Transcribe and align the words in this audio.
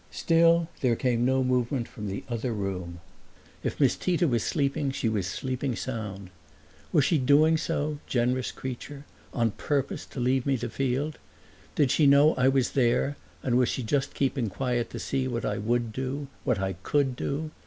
Still 0.09 0.67
there 0.79 0.95
came 0.95 1.25
no 1.25 1.43
movement 1.43 1.87
from 1.87 2.07
the 2.07 2.23
other 2.27 2.53
room. 2.53 3.01
If 3.61 3.79
Miss 3.79 3.95
Tita 3.95 4.27
was 4.27 4.41
sleeping 4.43 4.89
she 4.89 5.07
was 5.07 5.27
sleeping 5.27 5.75
sound. 5.75 6.31
Was 6.91 7.05
she 7.05 7.19
doing 7.19 7.55
so 7.55 7.99
generous 8.07 8.51
creature 8.51 9.05
on 9.31 9.51
purpose 9.51 10.07
to 10.07 10.19
leave 10.19 10.47
me 10.47 10.55
the 10.55 10.69
field? 10.69 11.19
Did 11.75 11.91
she 11.91 12.07
know 12.07 12.33
I 12.33 12.47
was 12.47 12.71
there 12.71 13.15
and 13.43 13.59
was 13.59 13.69
she 13.69 13.83
just 13.83 14.15
keeping 14.15 14.49
quiet 14.49 14.89
to 14.89 14.97
see 14.97 15.27
what 15.27 15.45
I 15.45 15.59
would 15.59 15.93
do 15.93 16.27
what 16.45 16.57
I 16.57 16.77
COULD 16.81 17.15
do? 17.15 17.51